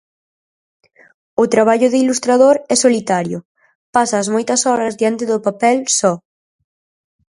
[1.41, 3.39] O traballo de ilustrador é solitario,
[3.95, 6.13] pasas moitas horas diante do papel, só.